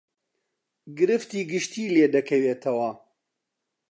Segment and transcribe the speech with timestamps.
[0.97, 2.91] گرفتی گشتی لێ دەکەوێتەوە